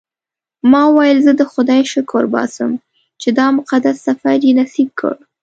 [0.71, 2.71] ما وویل زه د خدای شکر باسم
[3.21, 5.13] چې دا مقدس سفر یې نصیب کړ.